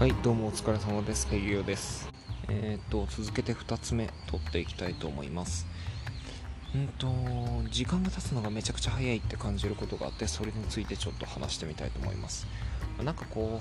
[0.00, 1.26] はいどうもお疲れ様です。
[1.26, 2.08] ペギオです
[2.48, 5.66] えー、っと続けて2つ目取っていきたいと思います。
[6.74, 7.06] うんと
[7.70, 12.46] 時間が経つのがめちゃくちゃ早いって感じることがあってそれについてちょっと話してみたいと思います。
[13.04, 13.60] なんかこ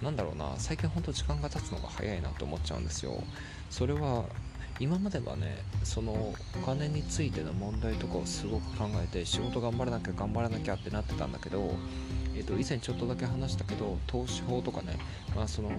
[0.00, 3.20] うなんだろうな最近ほんと時間が経つのが早いなと思っちゃうんですよ。
[3.68, 4.26] それは
[4.78, 6.34] 今まではねそのお
[6.64, 11.74] 金についての問題とかをすごく考えて仕事頑張らなきゃ頑張らなきゃってなってたんだけど
[12.38, 14.96] えー、と以前ちょっとだけ話したけど投資法とかね、
[15.34, 15.70] まあ、その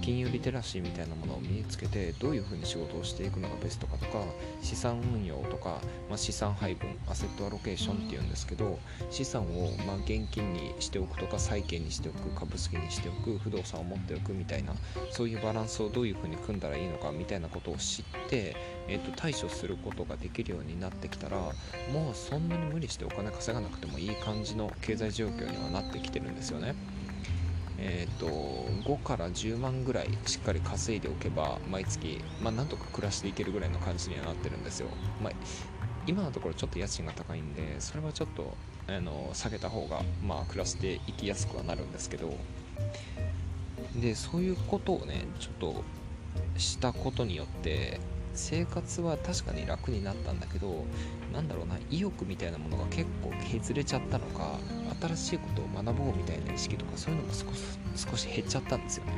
[0.00, 4.22] 金融リテラシーみたいなものを身につけてどういうふうに仕事をしていくのがベストかとか
[4.62, 8.78] 資産運用とか、まあ、資産配分アセットアロケーションっていうんですけど
[9.10, 14.74] 資産をまあ現金にしておくとか債券にしておく株式にしておく不動産を持っておくみたいな
[15.10, 18.56] そういうバランスをどういうふうに組んだらいいのかみたいなことを知って、
[18.88, 26.74] えー、と対処することができるようになってきたらもうそんなに無理してお金稼がなくてもいい感じの経済状況にははなってきてるんですよね。
[27.78, 34.88] えーと、5から10万ぐらいしっかり稼いでおけば毎月、まあ、なんとか暮らしていけるぐらいの感じにはなってるんですよ、
[35.22, 35.32] まあ、
[36.06, 38.56] 今のところちょっと家賃が高いんでそれはちょっと
[38.88, 42.32] あの下げた方が、まあ、暮らしていきやすくはなるんですけど
[43.94, 45.84] でそういうことをねちょっと
[46.56, 48.00] したことによって
[48.36, 50.84] 生活は確かに楽になったんだけど
[51.32, 54.58] なんだろうな意欲みたいなものが結構削れちゃったのか
[55.00, 59.12] 新しいことを学ぼうみたいな意識とかそういうのも少し少し減っちゃったんですよね。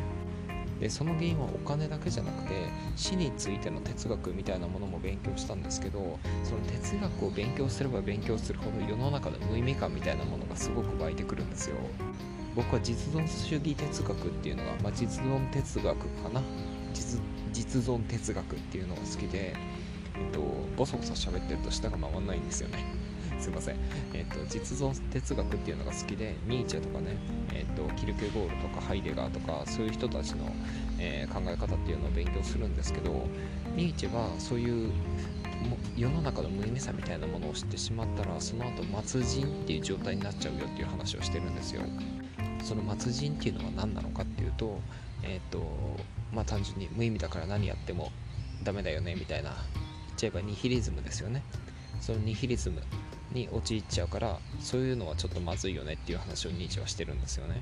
[0.81, 2.55] でその原因はお金だけじゃなくて
[2.95, 11.77] 死についての哲学みたいなものも勉強したんですけどその哲学を勉強すれば勉強するほど世の中の無意味感みたいなものがすごく湧いてくるんですよ。
[12.55, 16.43] 僕は実存主義哲学っていうのが、まあ、実存哲学かな。
[16.93, 17.21] 実
[17.59, 19.53] 実存哲学っていうのが好きで、
[20.15, 20.41] えっと、
[20.77, 22.79] ボソボソ喋ってると舌が回んないんですよね。
[23.41, 23.77] すいません。
[24.15, 27.17] えっと、実存哲学っていうのが好きで、ニーチェとかね、
[27.53, 30.55] えっと、キルケゴールとかハイデガーとか、そういう人たちの、
[31.01, 33.27] えー、考え方っていうのを勉強するんですけど、
[33.75, 34.93] ニーチェはそういう
[35.97, 41.83] 世の中の無意味さみたいなものを知ってしまったらその後末人っていう状態になっちゃうよっていう話をしてるんですよ
[42.63, 44.81] その末人っていうのは何なのかっていうと
[45.23, 45.63] えっ、ー、と
[46.33, 48.13] まあ単純に無意味だから何やっても
[48.63, 49.63] ダメだよねみたいな言っ
[50.17, 51.43] ちゃえばニヒリズムですよね。
[52.01, 52.83] そのニヒリズム
[53.33, 57.61] に陥っちゃうからそういうのはちょっとまずいよねっていう話をニーチェはしてるんですよね。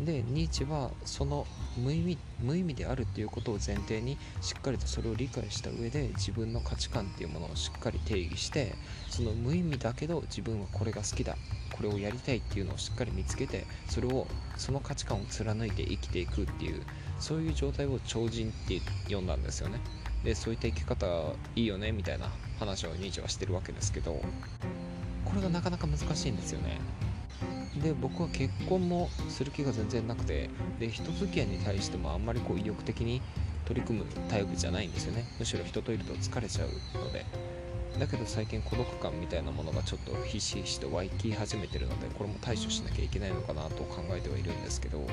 [0.00, 8.74] でニーチェはその無意味無意味であるっていうことを前提にしっかりとそれを理解した上で自分の価値観っていうものをしっかり定義して
[9.08, 11.36] その無意味だけど自分はこれが好きだ
[11.76, 14.26] これをやりたいっていうのをしっかり見つけてそれを
[14.56, 16.82] その価値観を貫いて生きていくっていう
[17.18, 18.80] そういう状態を超人って
[19.12, 19.80] 呼んだんですよね。
[20.24, 21.06] でそういった生き方
[21.54, 22.28] いいよねみたいな
[22.58, 24.20] 話をニーチェはしてるわけですけど
[25.24, 26.80] これがなかなか難しいんですよね。
[27.78, 33.22] で僕は結婚もする気が全然なくてで人付き合いに対してもあんまりこう意欲的に
[33.64, 35.26] 取り組むタイプじゃないんですよね。
[35.38, 36.68] むしろ人といると疲れちゃう
[36.98, 37.26] ので。
[37.98, 45.04] だけど最近孤独感みたいなものがちょっとひしひしと湧き始めてるのでこれも対処しなきゃいけないのかなと考えてはいるんですけど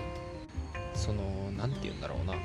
[0.94, 1.24] その
[1.58, 2.36] 何て言うんだろうな。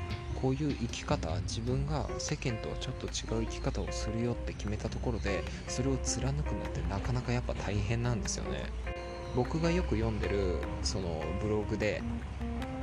[0.41, 8.63] こういう生き方自分が世間とはちょっと違う生き方をするよって決めたところでそれを貫くのってなかなかやっぱ大変なんですよね。
[9.35, 12.01] 僕がよく読んでるそのブログで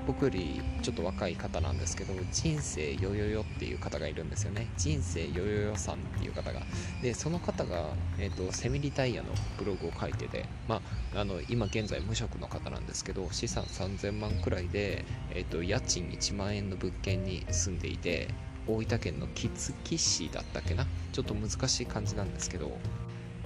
[0.07, 4.67] 僕よりちょっと若い方なんですけど人生よよよっていう方がいるんですよね。
[4.79, 6.63] 人生よよよさんっていう方が。
[7.03, 10.81] でその方が、えーと、セミリタイヤのブログを書いてて、ま
[11.15, 18.29] あ、あの今現在無職の方なんですけど資産3000万くらいで、えーと、家賃1万円の物件に住んでいて
[18.67, 20.87] 大分県の杵築市だったっけな？
[21.13, 22.79] ちょっと難しい感じなんですけど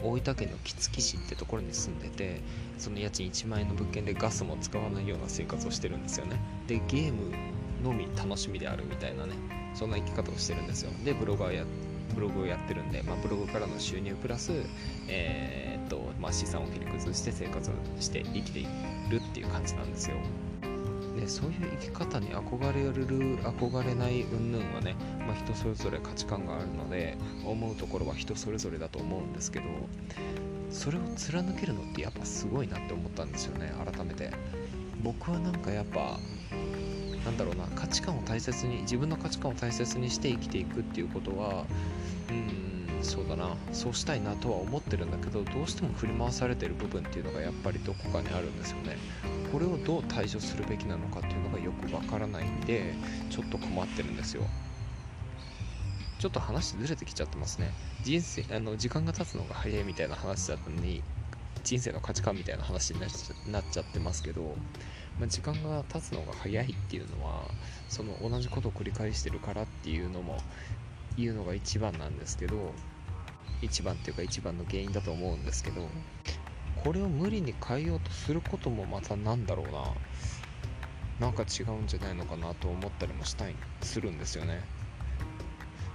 [0.02, 2.40] 大分県の杵築市ってところに住んでて
[2.78, 6.40] その家賃1万円の物件でガスも使わないような生活をしてるんですよね。
[6.66, 7.32] でゲーム
[7.82, 9.34] のみ楽しみであるみたいなね
[9.74, 10.90] そんな生き方をしてるんですよ。
[11.04, 11.64] でブロガーや
[12.14, 14.52] ブログをやってるんで、まあ、ブログからの収入プラス、
[15.08, 18.66] えー、っとまあ、資産を切り崩して生活をして生きてい
[19.10, 20.16] るっていう感じなんですよ。
[21.14, 29.66] でそういう生き方に憧れる憧れない云々はね、まあ、人それぞれ価値観があるので思うところは人それぞれだと思うんですけど
[30.70, 34.30] それを貫けるのってやっぱすごいなって思ったんですよね改めて。
[35.02, 36.20] 僕はなんかやっぱ
[37.24, 41.66] なんだろうな価値観を大切に自分の価値観を大切にして生きていくっていうことは
[42.30, 42.71] うん
[43.02, 43.56] そうだな。
[43.72, 48.96] そうしたいなとは思ってるんだけどどうしても振り回されてる部分っていうのがやっぱりどこかにあるんですよね。
[49.50, 52.94] これをどう対処するべきなのかっていうのがよくわからないんで
[53.30, 54.44] ちょっと困ってるんですよ。
[56.18, 57.72] ちょっと話ずれてきちゃってますね。
[58.02, 61.02] 人生あの時間が経つのが早いみたいな話だったのに
[61.64, 63.10] 人生の価値観みたいな話になっ
[63.70, 64.56] ちゃってますけど、
[65.18, 67.44] まあ、時間が経つのが早いっていうのは
[67.88, 70.38] その同じことを繰り返してるからっていうのも
[71.16, 72.72] 言うのが一番なんですけど
[73.62, 75.88] 一番っていうか一番の原因だと思うんですけど
[76.84, 79.84] これを無理に変えようとすることもまたなんだろうな。
[81.20, 84.64] なんか違うんじゃないのかなと思ったりもしたいするんですよね。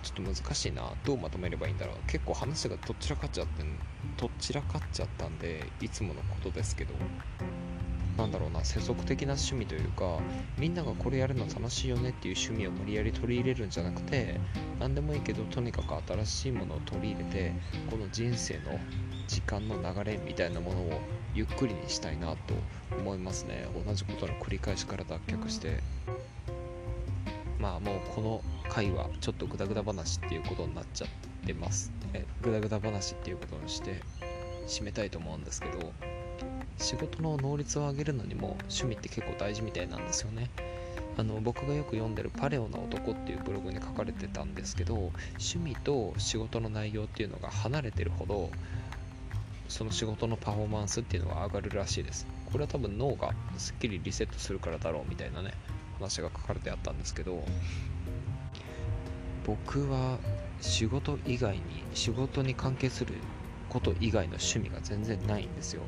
[0.02, 0.94] ちょっと難しいな。
[1.04, 1.96] どうまとめればいいんだろう。
[2.08, 3.64] 結構話がどちらかっちゃって
[4.16, 6.94] どちらかっちゃったんでいつものことですけど。
[8.18, 10.20] なんだろうな世俗的な趣味というか
[10.58, 14.40] みんながこれやるの楽しいよねっていう趣味を無理やり取り入れるんじゃなくて
[14.80, 17.54] 何でもいいけどとにかく新しいものを取り入れて
[17.90, 18.80] この人生の
[19.28, 21.00] 時間の流れみたいなものを
[21.36, 22.38] ゆっくりにしたいなと
[22.98, 23.68] 思いますね。
[23.86, 25.84] 同じことの繰り返しから脱却して。
[27.60, 31.08] まあもうこの回はちょっとグダグダ話っていうことになっちゃっ
[31.46, 31.92] てます。
[32.14, 34.02] えグダグダ話っていうことにして
[34.68, 35.92] 締めたいと思うんですけど
[36.78, 40.50] 仕事の能率を上げるのにも趣味って結構大事みたいなんですよね。
[41.18, 48.52] あの僕がよく読んでる「パレオな男」っていうブログに書かれてたんですけど趣味と仕事の内容っていうのが離れてるほど
[49.68, 52.28] その仕事のパフォーマンスっていうのが上がるらしいです。
[52.46, 55.54] これは多分脳がすっきりリセットするからだろうみたいなね
[55.98, 57.44] 話が書かれてあったんですけど
[59.46, 60.20] 僕は
[60.62, 61.64] 仕事以外に
[61.94, 63.16] 仕事に関係する
[63.70, 65.82] こと以外の趣味が全然ないんですよ。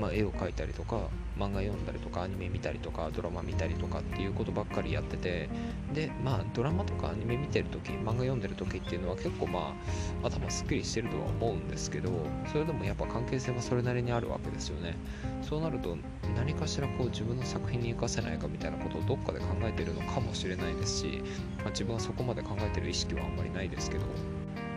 [0.00, 0.96] まあ、絵を描いたりとか
[1.38, 5.48] 漫画読んだりとかアニメ見たりとかドラマ見たりとかっていうことばっかりやってて
[5.92, 9.74] でまあドラマとかアニメ見てる時漫画読んでる時っていうのは結構ま
[10.22, 12.10] あ頭すっきりしてるとは思うんですけど
[12.50, 14.96] それでもやっぱ関係性はそれなりにあるわけですよね。
[15.42, 15.96] そうなると
[16.36, 21.22] 何かしらこう自分の作品に活かせないかみたいなことをどっかで考えてるのかもしれないですし、
[21.58, 24.04] まあ、自分はそこまで考えてる意識はあんまりないですけど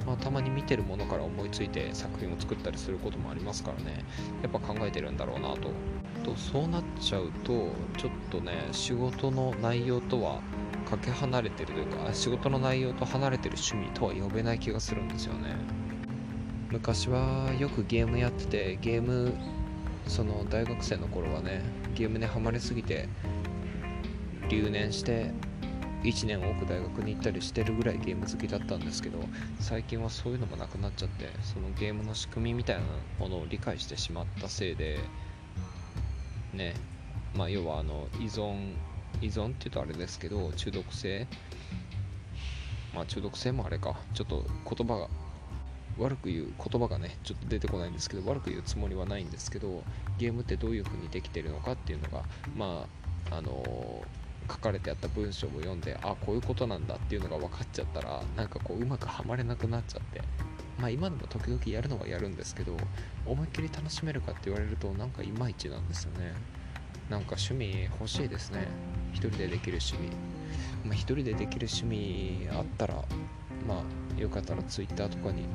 [0.05, 4.05] まあ、たまに見てるものから思いついて作品を作ったりすることもありますからね。
[4.41, 5.71] やっぱ考えてるんだろうなと。
[6.23, 10.41] とそうなっちゃうとちょっとね仕事の内容とは
[10.85, 15.55] かけ離れてるというか仕事の内容と離れてる趣味とは呼べない気がするんですよね。
[16.71, 19.33] 昔はよくゲームやっててゲーム
[20.07, 21.61] その大学生の頃はね
[21.93, 23.07] ゲームにはまりすぎて
[24.49, 25.31] 留年して
[26.03, 29.19] 1年多く大学に行ったりしてるぐらいゲーム好きだったんですけど
[29.59, 32.81] 最近はそういうのもなくなっちゃってそのゲームの仕組みみたいな
[33.19, 34.99] ものを理解してしまったせいで
[36.53, 36.73] ね
[37.35, 38.73] まあ要はあの依存
[39.21, 41.25] 依存っていうとあれですけど中毒性
[42.93, 44.45] まあ中毒性もあれかちょっと
[44.75, 45.07] 言葉が
[45.97, 49.83] 悪く言う言葉がねちょっと出てこないんですけど悪く言うつもりはないんですけど
[50.17, 52.23] ゲームってどういう風にできてるのかっていうのが
[52.57, 52.85] ま
[53.31, 54.22] ああのー
[54.53, 60.21] 書かれてあった文章を読んであこういうことなんだっていうのが分かっちゃったらなんかこううまくはまれなくなっちゃって
[60.79, 62.77] まあ今でも時々やるのはやるんですけど
[63.25, 66.33] 思いっきり楽しめるかって言われるとなんかいまいちなんですよね。
[67.09, 68.67] なんか趣味欲しいですね。
[69.11, 70.15] 一人でできる趣味。
[70.85, 72.95] まあ一人でできる趣味あったら
[73.67, 73.83] ま
[74.17, 75.45] あよかったら Twitter とかに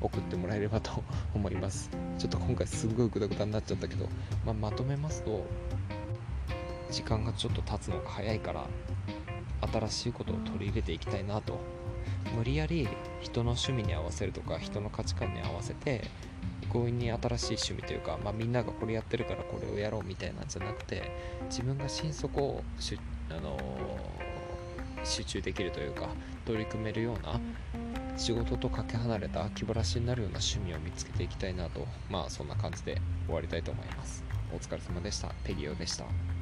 [0.00, 1.02] 送ってもらえればと
[1.34, 1.90] 思います。
[2.18, 4.08] ちょっと今回すんごいグダグダになっちゃったけど、
[4.44, 5.46] まあ、まとめますと
[6.90, 8.66] 時間がちょっと経つのが早いから
[9.72, 11.58] 新しいことを取り入れていきたいなと。
[12.34, 12.88] 無理やり
[13.20, 16.02] 人の趣味に合わせるとか人の価値観に合わせて
[16.72, 21.10] 強引に新しい趣味というか、まあ、みんながこれやってるからこれをやろうみたいなんじゃなくて
[21.48, 22.98] 自分が心底をし、
[23.30, 26.08] あのー、集中できるというか
[26.44, 27.40] 取り組めるような
[28.16, 34.24] 仕事とかけ離れた気晴らしになるような趣味を見つけていきたいなとまあそんな感じで終わりたいと思います。
[34.52, 35.28] お疲れ様でした。
[35.44, 36.37] ペリオでした。